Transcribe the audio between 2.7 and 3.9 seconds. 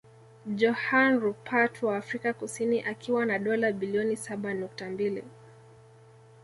akiwa na dola